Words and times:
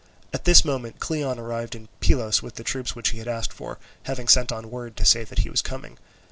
At 0.33 0.45
this 0.45 0.65
moment 0.65 0.99
Cleon 0.99 1.37
arrived 1.37 1.75
at 1.75 1.99
Pylos 1.99 2.41
with 2.41 2.55
the 2.55 2.63
troops 2.63 2.95
which 2.95 3.09
he 3.09 3.19
had 3.19 3.27
asked 3.27 3.53
for, 3.53 3.77
having 4.05 4.27
sent 4.27 4.51
on 4.51 4.71
word 4.71 4.97
to 4.97 5.05
say 5.05 5.23
that 5.23 5.37
he 5.45 5.49
was 5.51 5.61
coming. 5.61 5.99